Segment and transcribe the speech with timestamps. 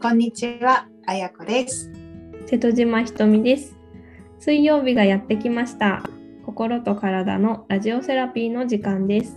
[0.00, 1.90] こんにちは、あやこです。
[2.46, 3.76] 瀬戸島ひとみです。
[4.38, 6.04] 水曜日がやってきました。
[6.46, 9.36] 心と体のラジオセラピーの時間です。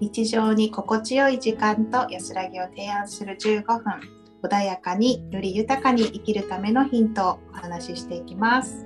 [0.00, 3.82] 日常に心地よい時間と安らぎを提案する15分、
[4.42, 8.82] 穏やかにより豊かに生きるためのヒントをお話ししていきます。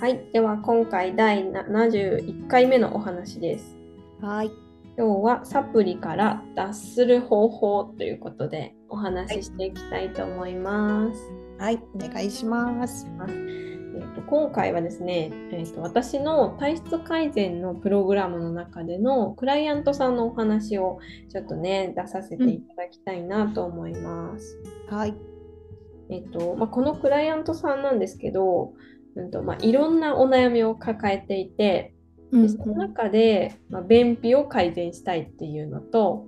[0.00, 3.78] はい、では今回第71回目のお話です。
[4.20, 4.69] はい。
[5.00, 11.32] 今日はサプリから脱する方法ということでお話ししていきたいと思います。
[11.58, 13.06] はい、お願いします。
[13.08, 20.98] えーと今回はですね、えーと私の体質改善のプログラムの中でのクライアントさんのお話を
[21.30, 24.58] ちょっとね出させていただきたいなと思います。
[24.90, 25.14] はい。
[26.10, 28.74] えっとまあ、このクライアントさんなんですけど、
[29.16, 31.94] うんとまあ、いろんなお悩みを抱えていて
[32.32, 36.26] でその中で、まあ、便秘を改善したいっていうのと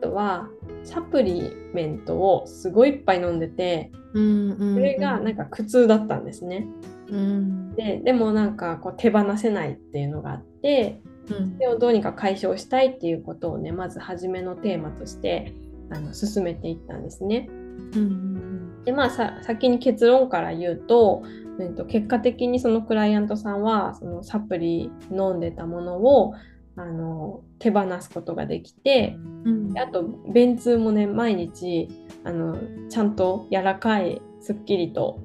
[0.00, 0.48] あとは
[0.84, 6.66] サプリメントをすごいいっぱい飲んでてうんそれがなんか苦痛だったんですね。
[7.08, 7.74] うん。
[7.74, 11.52] ででもなんかこう手放せないっていうのがあってうん。
[11.54, 15.54] それをどうにか解消したいっていうことをねまず初めのテーマとして
[15.90, 17.48] あの進めていったんですね。
[17.48, 18.84] うん。
[18.84, 21.22] でまあさ先に結論から言うと,、
[21.60, 26.34] えっと結果的にそのクライアントさんはそのサプリ飲んでたものを
[26.76, 29.72] あの手放すことができてうん。
[29.72, 31.88] であと便通もね毎日
[32.24, 32.58] あの
[32.88, 35.22] ちゃんと柔らかいすっきりと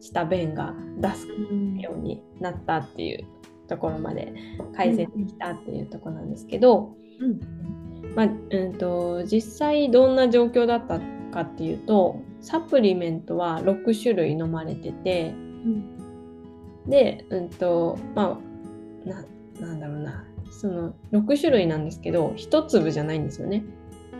[0.00, 1.26] した便が出す
[1.78, 3.26] ようになったっていう
[3.68, 4.34] ところまで
[4.74, 6.94] 改善できたっていうところなんですけど、
[8.16, 10.98] まあうん、と実際どんな状況だった
[11.30, 15.34] かっていうとサプリメントは6種類飲まれてて
[16.86, 18.38] で、うんとま
[19.04, 19.24] あ、な
[19.60, 20.24] なんだろうな。
[20.50, 23.64] その6種類なんですけど1粒じゃないんですよね。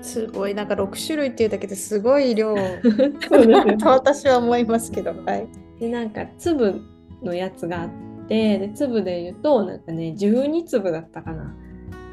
[0.02, 0.54] すごい。
[0.54, 2.54] なんか6種類っていうだけですごい量。
[3.78, 5.48] と私は思いますけど、はい。
[5.78, 6.80] でなんか粒
[7.22, 7.88] のやつがあっ
[8.28, 11.54] てで粒で言うとなんかね12粒だったかな。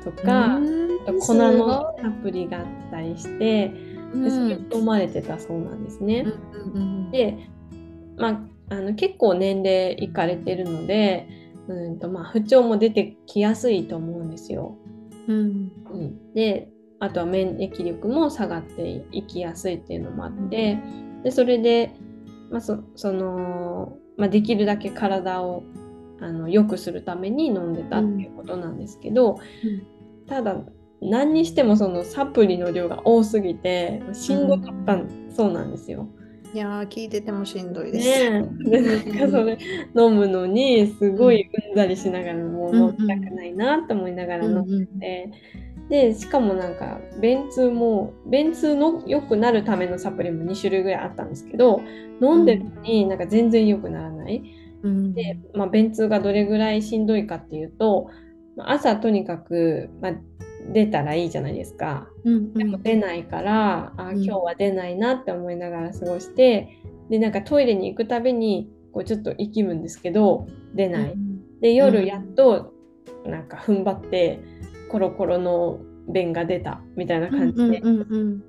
[0.04, 0.60] とか、
[1.26, 3.70] 粉のサプリがあったりして
[4.14, 6.26] でそれを飲まれてたそうなんですね。
[7.12, 7.38] で、
[8.16, 11.28] まあ、あの結構年齢いかれてるので
[11.68, 14.78] うんと、まあ、不調も出てきやすいと思うんですよ。
[15.28, 16.70] うんうん、で
[17.00, 20.80] あとは免疫力も下がっていきやすいっていうのもあって
[21.24, 21.94] でそれで、
[22.50, 25.64] まあそそのまあ、できるだけ体を
[26.20, 29.40] あの良くするために飲んでたっていうことなんですけど、
[30.28, 30.56] ただ
[31.02, 34.98] 何にしてもそのサプリの量が多すぎてしんどかった
[35.36, 36.10] そうなんですよ。
[36.54, 38.30] いやー聞いててもしんどいです。
[38.30, 39.58] ねえでなんかそれ
[39.96, 45.32] 飲むのにすごいうんざりしながらもう飲みたくないなと思いながら飲んで、
[45.90, 51.82] でしかもなんか便通も便通の良くなるためのサプリも2種類ぐらいあったんですけど
[52.22, 54.42] 飲んでるのになんか全然良くならない。
[54.84, 58.10] うんで、まあ、便通がどれぐらいしんどいかっていうと
[58.56, 60.14] まあ朝とにかく、まあ、
[60.74, 62.08] 出たらいいじゃないですか。
[62.24, 64.24] うんでも出ないから、あうん。
[64.24, 66.80] 今日は出ないなって思いながら過ごして
[67.10, 71.16] でなんかトイレに行くたびにこうちょっと息むんですけど出ない。
[71.62, 72.74] で夜やっと
[73.26, 74.40] なんか踏ん張って
[74.92, 78.44] コロコロの便が出たみたいな感じで、うんうん。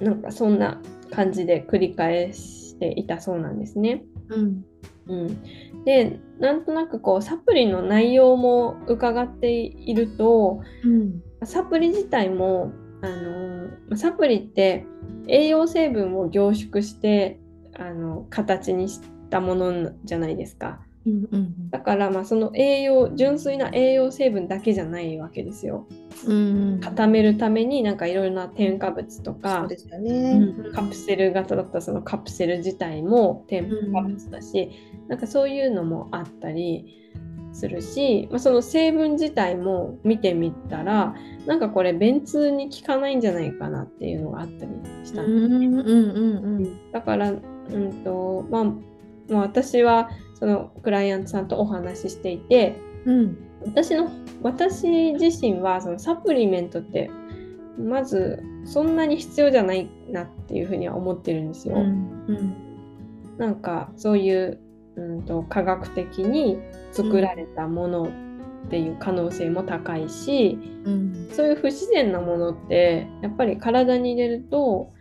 [0.00, 0.80] なんかそんな
[1.10, 4.04] 感じで繰り返していたそうなんですね。
[4.28, 4.64] うん
[5.06, 12.72] うん、でなんとなくこうサプリの内容も伺っているとうんサプリ自体も
[13.02, 14.86] あのまサプリって
[15.28, 17.38] 栄養成分を凝縮して
[17.74, 19.00] あの形にし
[19.30, 20.83] たものじゃないですか。
[21.06, 25.86] うんうんだからまあその栄養純粋な栄養成分だけじゃないわけですよ。
[26.26, 30.38] うん固めるためになんかいろいろな添加物とそかう、ですようね。
[30.38, 34.70] んカプセル型だったらそのカプセル自体も添加物だし、
[35.08, 36.86] なんかそういうのもあったり
[37.52, 41.14] するし、まあ、その成分自体も見てみたら
[41.46, 44.72] なんかこれ便通に効かないんじゃないかなっていうのがあったり
[45.04, 47.40] したうんんですうんうんうんだから、うん
[48.04, 48.72] とまあ、ま
[49.30, 50.10] あ私は
[50.44, 52.76] そのクライアントさんとお話ししていて
[53.06, 53.38] うん。
[53.64, 54.10] 私の
[54.42, 57.10] 私自身はそのサプリメントって
[57.78, 61.76] まずそんなに必要じゃないなっていうふうには思ってるんですよ。
[61.76, 62.54] うん。
[63.38, 64.60] なんかそういう、
[64.96, 66.58] うん、と科学的に
[66.92, 68.02] 作られたもの
[68.66, 71.28] っていう可能性も高いし、うん。
[71.32, 74.92] そういう不自然なものってやっぱり体に入れると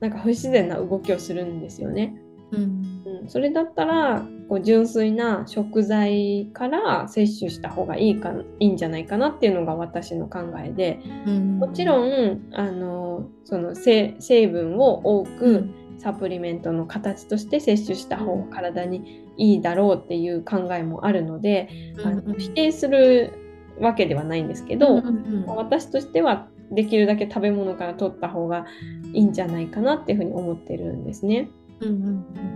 [0.00, 2.14] なんか不自然な動きをするんですよね。
[2.52, 3.02] うん。
[3.22, 14.14] うん、それだったらこう純粋な食材から摂取した方がいいかいいんじゃないかなっていうのが私の考えで、もちろんあのその成
[14.46, 23.32] 分を多くサプリメントの形として摂取した方が体にいいだろうっていう考えもあるので、あの否定する
[23.80, 25.02] わけではないんですけど、
[25.46, 28.66] 私としてはできるだけ食べ物から取った方が
[29.12, 31.48] いいんじゃないかなっていうふうに思ってるんですね。
[31.80, 32.08] うんうんう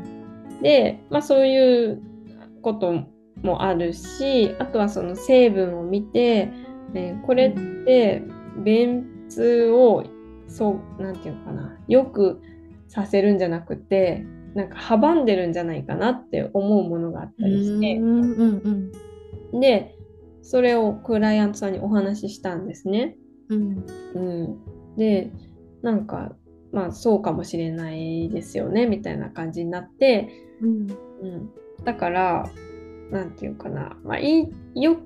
[0.06, 0.10] ん
[0.62, 2.03] で、まあ、そういう
[2.62, 3.07] こと
[3.43, 6.51] もあるしあとはその成分を見て、
[6.93, 8.23] ね、これって
[8.62, 10.05] 便通を
[10.49, 12.43] そうなんていうのかなよく
[12.89, 14.25] させるんじゃなくて
[14.55, 18.93] なんか阻んでるんじゃないかなって思うものがあったりして、うん
[19.53, 19.97] うん、で
[20.43, 23.17] それをクライアントさんにお話ししたんですね。
[23.49, 23.85] うん、
[24.15, 24.21] う
[24.95, 25.31] ん、で
[25.83, 26.33] なんか
[26.72, 30.28] まあそうかもしれないですよねみたいな感じになって、
[30.61, 30.87] うん、
[31.22, 31.50] うん、
[31.84, 32.50] だから
[33.11, 34.96] 何て言うかな、まあ、いいよ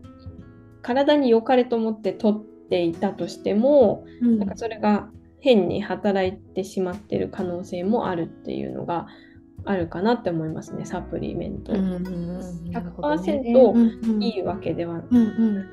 [0.83, 5.09] 体に良かれと思って取っていたとしても、うん、なんかそれが
[5.41, 9.07] 変に働いてしまってる可能性もあるっていうのが
[9.65, 11.73] あるかなって思いますねサプリメント。
[11.73, 15.21] 100%いいわけでは、うんう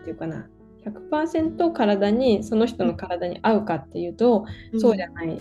[0.01, 0.47] ん、ていうかな。
[0.85, 5.39] 100%体にその人の体に合うかっていうと、うん、そうじゃない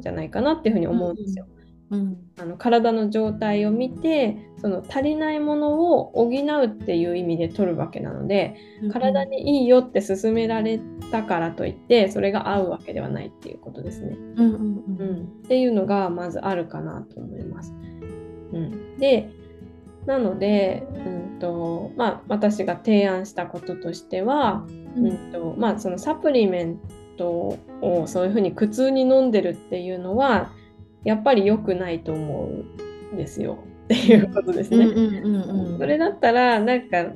[0.00, 1.46] じゃないかなっていうふうに思うんですよ。
[1.90, 10.80] うん、あの体の状態を見てその足りないものを補うっていう意味で取るわけなので、うん、体にいいよって勧められ
[11.10, 14.16] たからといってそれが合うわけではないっていうことですね。
[14.36, 17.74] うん、うん、っていうのがまずあるかなと思います。
[18.52, 19.28] うん、で
[20.06, 24.64] なので、うんとまあ、私が提案したこととしては、
[24.96, 30.52] うんとまあ、そのサプリメントをそういうふうに苦痛に飲んでるっていうのは
[31.04, 32.50] やっぱり良くないと思
[33.10, 33.58] うんですよ。
[33.84, 34.86] っていうことですね。
[35.78, 37.12] それだったらなんか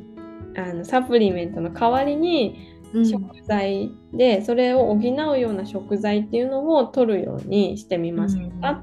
[0.57, 2.75] あのサプリメントの代わりに
[3.05, 8.83] 食材で、それを補うような食材っていうのを取るようにしてみますか、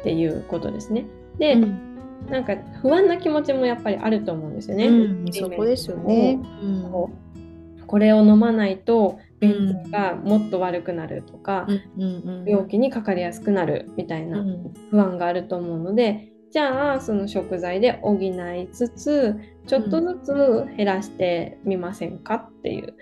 [0.00, 1.06] っていうことですね。
[1.38, 1.78] で、うん、
[2.30, 4.86] なんか不安な気持ちもやっぱりあると思うんですよね。
[4.86, 6.82] うん、そこですよね、うん、
[7.92, 9.52] これを飲まないと便
[9.84, 11.68] 通がもっと悪くなるとか、
[12.46, 14.42] 病気にかかりやすくなるみたいな
[14.90, 18.32] 不安があると思うので、じゃあその食材で補い
[18.72, 19.36] つつ
[19.66, 22.96] ちょっとずつ減らしてみませんかっていう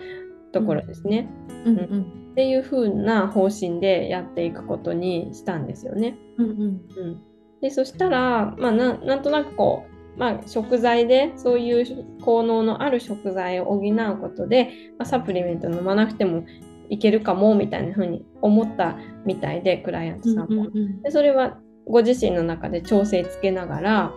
[0.51, 1.29] ところですね。
[1.63, 1.77] うん。
[1.77, 6.17] うん、っていう風な方針でやっていくことにしたんですよね。
[6.37, 6.57] うんうん。
[6.57, 7.21] うん、
[7.61, 14.65] でそしたら、まあ、なんとなくこうまあ、食材でそういう効能のある食材を補うことで、
[14.97, 16.45] まあ、サプリメント飲まなくても
[16.89, 20.67] いけるかもみたいな風に思ったみたいでクライアントさんも。
[21.03, 24.13] でそれはご自身の中で調整つけながら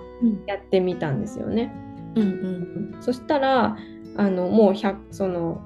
[0.46, 1.72] やってみたんですよね。
[2.16, 3.76] うんうん、そしたら
[4.16, 5.60] あのもう100その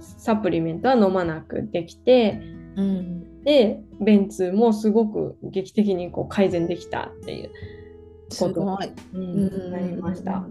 [0.00, 2.40] サプリメントは飲まなくできて、
[2.76, 7.50] うん、で便通もすごく劇的にこう改善できたっていう
[8.38, 8.78] こと
[9.12, 10.44] になりました。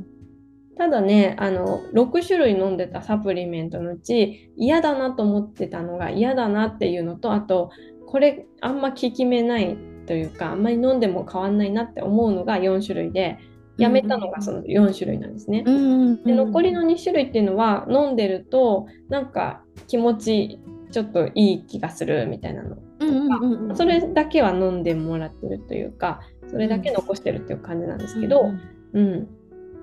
[0.77, 7.69] ただねあの6種類飲んでたサプリメントのうち嫌だなと思ってたのが嫌だなっていうのとあと
[8.07, 9.77] これあんま効き目ない
[10.07, 13.39] というかあんまり飲んでも変わんないなって思うのが4種類で
[13.77, 15.63] やめたのがその4種類なんですね。
[15.63, 20.59] で残りの2種類っていうのは飲んでるとなんか気持ち
[20.91, 28.41] ちょっといい気がするみたいなのとかそれだけは飲んでもらってるというかそれだけ残してるっていう感じなんですけど、
[28.94, 29.27] うん、うん、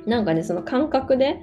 [0.06, 1.40] なんかねその感覚で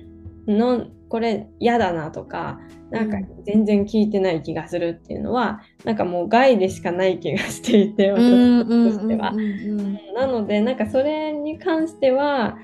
[0.47, 9.33] のこれ嫌だなとかなんか全然聞いてない気がするっていうのは、うん、なんかもう害でしかない気がしていて私としては。
[10.15, 12.57] なのでなんかそれに関しては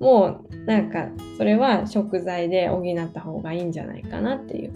[0.00, 4.74] もうなんかそれは食材で補った方がいいんじゃないかなっていう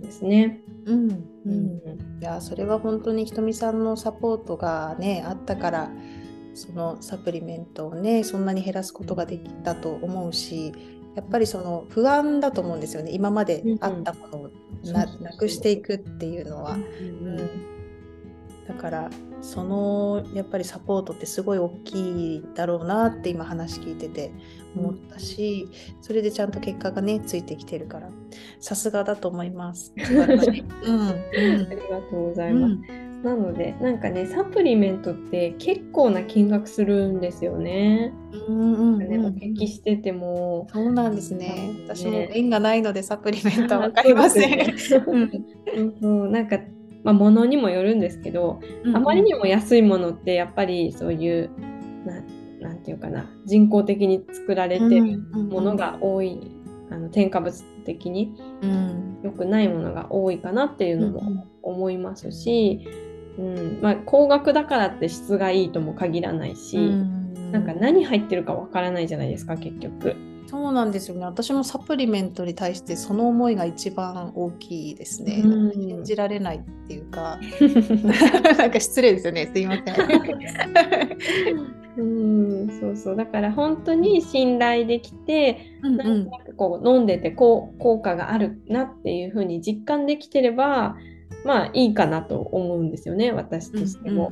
[0.00, 0.60] ですね。
[0.86, 1.10] うん、
[1.46, 5.90] うん、いやそれは本当にひとみさんのサポートがねあったから
[6.54, 10.72] そのサプリメントをねそんなに減らすことができたと思うし
[11.14, 13.10] やっぱりその不安だと思うんですよね。
[13.12, 14.50] 今まであったものを
[14.84, 15.06] な,、
[15.36, 16.74] くしていくっていうのは。
[16.74, 17.69] うん
[18.70, 19.10] だから
[19.40, 24.30] そのやっぱりサポートってすごい大きいだろうなって今話聞いてて
[24.76, 25.68] 思ったし、
[26.00, 28.10] それでちゃんと結果がねついてきてるから
[28.60, 29.92] さすがだと思います。
[29.98, 32.74] うん、うん、ありがとうございます。
[32.74, 38.14] うんなのでなんかねサプリメントって結構な金額するんですよね。
[38.48, 41.74] うんうんね、お聞きしててもそうなんですね。
[41.84, 44.74] 私も縁がないのでサプリメントは分かりません。
[46.00, 46.60] うん、なんか
[47.04, 51.50] まあ物にもよるんですけど、うんうん、あまりにも安いものってやっぱりそういう
[52.04, 56.40] ななんなんていうかな人工的に作られてるものが多い、
[56.90, 58.34] あの添加物的に
[59.22, 62.86] 良くないものが多いかなっていうのも思いますし、
[63.38, 63.78] うん。
[63.80, 70.14] まあ、高額だからって質がいいとも限らないし、うん、なんか何入ってるかわからないじゃないですか結局。
[70.50, 71.24] そうなんですよね。
[71.26, 75.42] 私もサプリメントに対してその思いが一番大きいですね。
[75.44, 77.38] うん、信じられないっていうか。
[78.58, 79.48] なんか失礼ですよね。
[79.54, 79.94] すいません。
[81.98, 83.16] うんそうそう。
[83.16, 90.96] だから本当に信頼できて、うんうん、なんかこう飲んでてこう効果があるなっていうふうに実感できてれば
[91.44, 94.30] まあいいかなと思うんですよね私としても、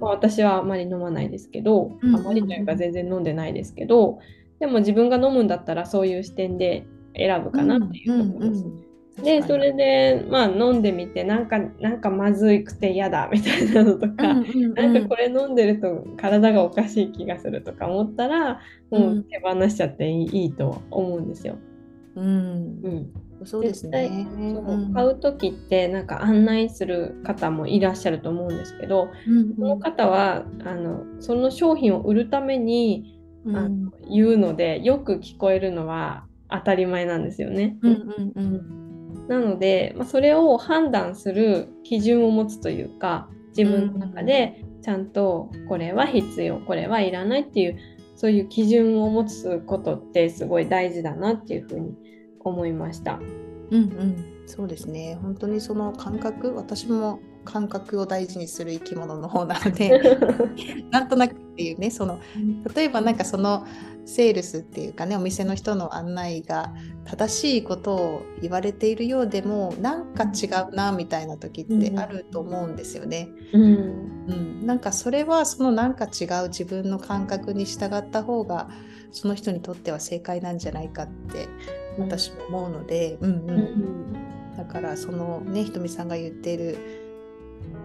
[0.00, 4.18] まあ、私はあまり飲まないですけど、あまりというか全然飲んでないですけど
[4.60, 6.86] でも自分が飲むんだったらそういう視点で
[7.16, 8.64] 選ぶかなっていうところです。
[9.22, 21.58] でそれでまあ飲んでみてなんかなんかまずいくて嫌だみたいなのとか、うんうんうん、なんかこれ飲んでると体がおかしい気がするとか思ったらもう手放しちゃっていい,、いいと思うんですよ。
[22.16, 23.12] うん、うん。
[23.44, 24.26] そうですね。
[24.54, 37.78] そう買う時ってなんか案内する方もいらっしゃると思うんですけど、うんうん、その方はあのその商品を売るために、うん、あの言うのでよく聞こえるのは当たり前なんですよね。
[37.82, 38.42] うんうんう
[39.24, 47.78] ん、なので、まあ、それを判断する基準を持つというか自分の中でちゃんとこれは必要これはいらないっていう
[48.16, 51.94] そういう基準を持つことってすごい大事だなっていうふうに
[52.40, 53.18] 思いました。
[53.70, 57.20] うんうん、そうですね本当にその感覚私も
[57.52, 60.18] 感覚を大事にする生き物の方なので
[60.90, 62.20] なんとなくっていうねその
[62.74, 63.66] 例えばなんかその
[64.06, 66.72] セールスっていうかねお店の人の案内が
[67.04, 73.28] 正しいことを言われているようでもなんか違うなみたいな時ってあると思うんですよね。
[73.52, 73.62] うん、
[74.28, 78.68] うん、なんかそれはそのなんか違う自分の感覚に従った方が
[79.12, 81.48] その人にとっては正解なんじゃないかって
[81.98, 83.30] 私も思うので、うん。
[83.30, 86.99] うん、うん、だからそのねひとみさんが言っている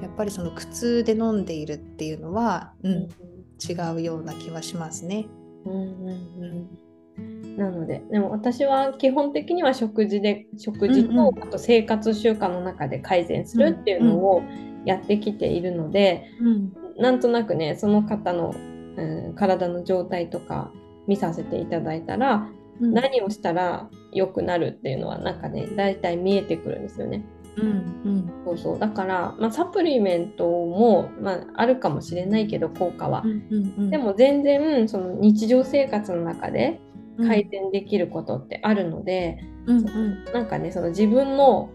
[0.01, 5.27] やっぱりその苦痛で飲んでいるっていうのは、うん、違うような気はしますね。
[5.65, 6.69] うんうん
[7.17, 14.43] うん、なのででも私は基本的には食事で食事と、あと生活習慣の中で改善するっていうのを
[14.85, 18.53] やってきているので、うん、なんとなくねその方の、
[18.97, 20.71] うん、体の状態とか
[21.07, 22.47] 見させていただいたら
[22.81, 27.23] うん、何をしたら良くなるっていうのはなんかね大体見えてくるんですよね。
[27.57, 28.79] うんうん、そうそう。
[28.79, 36.81] だから、まあ、サプリメントも、まあ、あるかもしれないけど効果は、うんうんうん、でも全然その日常生活の中で
[37.17, 41.69] 改善できることってあるので、うんうん、なんかねその自分の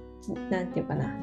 [0.50, 1.14] 何て言うかな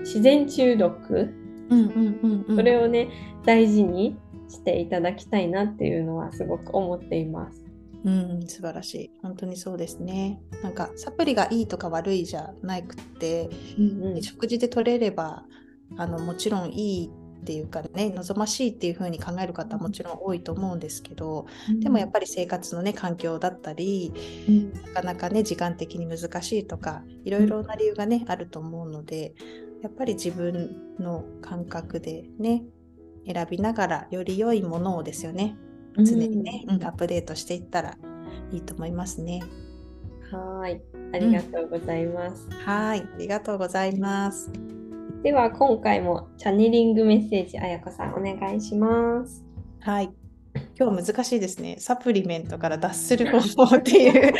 [0.00, 1.34] 自然中毒、
[1.70, 3.08] うんうんうんうん、それをね
[3.44, 4.16] 大事に
[4.48, 7.64] していただきたいなっていうのはすごく思っています。
[8.04, 9.10] うん、素晴らしい。
[9.22, 10.40] 本当にそうですね。
[10.62, 15.44] なんかサプリがいいとか悪いじゃなくて、うんうん、食事で取れれば
[15.96, 17.10] あのもちろんいい
[17.42, 24.12] っていうかね望ましいっていう風に考える方はもちろん多いと思うんですけど、うん、でもやっぱり生活のね環境だったり、
[24.48, 29.34] うん、なかなかね時間的に難しいとかいろいろな理由がねあると思うので
[29.82, 32.62] やっぱり自分の感覚でね
[33.26, 35.56] 選びながらより良いものをですよね
[35.96, 37.96] 常にね、うん、アップデートしていったら
[38.50, 39.42] いいと思いますね。
[40.30, 40.80] はい、
[41.12, 42.48] ありがとうございます。
[42.50, 44.50] うん、はい、ありがとうございます。
[45.22, 49.44] では今回もチャネリングメッセージあやこさんお願いします。
[49.80, 50.10] はい。
[50.78, 51.76] 今日難しいですね。
[51.78, 54.32] サプリメントから脱する方法っていう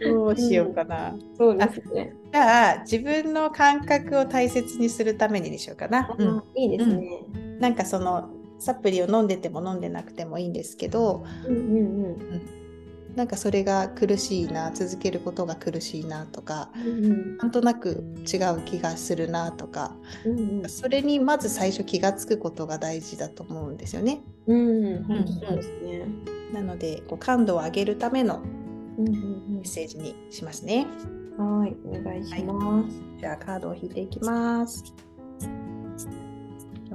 [0.14, 1.12] どうしようかな。
[1.12, 2.14] うん、そうですね。
[2.32, 6.14] じゃあ自分の感覚を大切にするためににしようかな。
[6.16, 7.24] うん、いいですね、
[7.58, 8.30] なんかその
[8.60, 12.60] サプリを飲んでても飲んでなくてもいいんですけど、うんうんうん。
[13.16, 24.22] なんかそれが苦しいな続けることが苦しいなとか、うんうん、なんとなく違う気がするなとか、うんうん、それにまず最初気が付くことが大事だと思うんですよね。
[26.52, 28.42] なのでこう感度を上げるための
[28.98, 30.86] メッセージにしますね。
[31.36, 34.84] はい、お願いします、じゃあカードを引いていきます。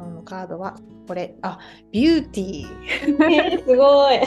[0.05, 0.75] 今日のカードは
[1.07, 1.57] これ、あ、
[1.91, 2.67] ビューティー。
[3.31, 4.19] えー、すごい。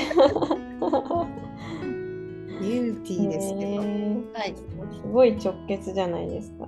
[2.61, 4.54] ビューティーですけど、えー、はい。
[4.56, 6.66] すごい直結じゃないですか。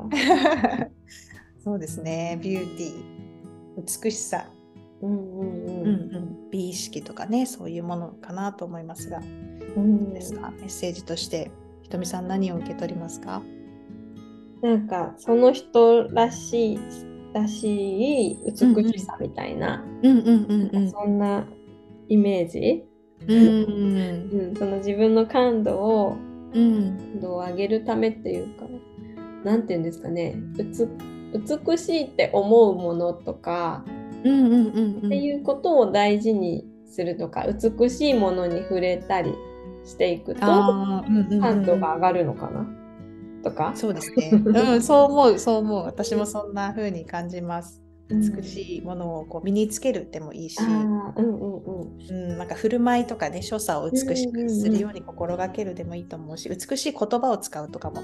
[1.58, 4.02] そうですね、ビューティー。
[4.04, 4.46] 美しさ。
[5.02, 5.68] うんうんうん。
[5.68, 9.20] うんうん、美意識とかね、そういうものかなと思いますが、
[9.76, 10.52] うん、ですか？
[10.52, 11.50] メッセージとして、
[11.82, 13.42] ひとみさん何を受け取りますか？
[14.62, 16.78] なんかその人らしい
[17.32, 21.46] らしい美しさみたいな、そんな
[22.08, 22.84] イメージ？
[23.26, 26.16] うんうん、その自分の感度を
[26.52, 27.20] うん。
[27.20, 28.66] 度を上げるためっていうか
[29.44, 30.36] なんて言うんですかね。
[31.32, 33.84] 美しいって思うものとか
[34.24, 37.46] うんうんうんっていうことを大事にするとか
[37.78, 39.32] 美しいものに触れたり
[39.84, 42.66] していくと感度が上がるのかな？
[43.42, 43.72] とか？
[43.74, 44.30] そうですね。
[44.44, 45.84] うん、そう思う、そう思う。
[45.84, 47.82] 私もそんな風に感じます。
[48.08, 48.44] 美い。
[48.44, 51.98] しいものをこう身につけるってもいいし、うんうんうん。
[52.10, 58.02] うん、なんか振る舞いとかね、所作を美しくするように心がけるでもいいと思うし、美しい言葉を使うとかも、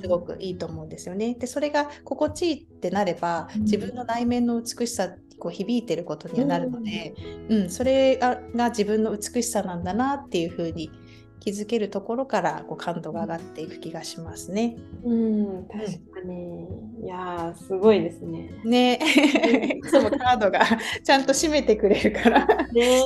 [0.00, 1.34] すごくいいと思うんですよね。
[1.34, 7.14] で、それが心地いいってなれば、うん自分の内面の美しさにこう響いてることにはなるので、
[7.48, 10.90] うん、それがが自分の美しさなんだなっていう風に
[11.42, 14.76] 気づけるところからこう感度が上がっていく気がしますね。
[15.04, 16.68] うん、確かに。
[17.04, 18.48] いやー、すごいですね。
[18.64, 19.00] ね
[19.76, 20.60] いつもカードが
[21.02, 22.46] ちゃんと締めてくれるから。
[22.46, 23.00] ね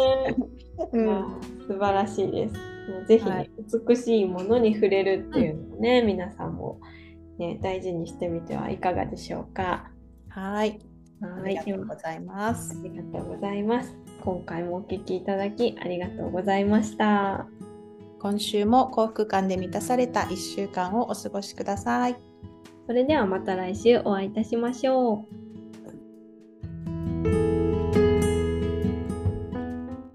[0.92, 2.54] うん、ー素晴らしいです。
[3.08, 3.50] ぜひ、ねはい
[3.88, 6.78] 美しいものに触れるっていうのをね、皆さんも、
[7.38, 9.90] ね、大事にしてみてはいかがでしょうか。
[10.28, 10.78] はい、
[11.22, 12.82] あはい、りがとうございますあ。
[12.82, 13.96] りがとうございます。
[14.22, 17.46] 今回もお聞きいただきありがとうございました。
[18.28, 22.16] 今週も幸福感で満たされた1週間をお過ごしください。
[22.88, 25.45] それではまた来週お会いいたしましょう。